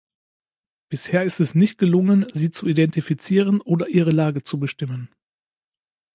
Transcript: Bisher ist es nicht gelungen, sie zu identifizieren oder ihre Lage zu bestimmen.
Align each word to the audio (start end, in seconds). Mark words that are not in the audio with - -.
Bisher 0.89 1.23
ist 1.25 1.39
es 1.39 1.53
nicht 1.53 1.77
gelungen, 1.77 2.25
sie 2.33 2.49
zu 2.49 2.65
identifizieren 2.65 3.61
oder 3.61 3.87
ihre 3.87 4.09
Lage 4.09 4.41
zu 4.41 4.57
bestimmen. 4.57 5.13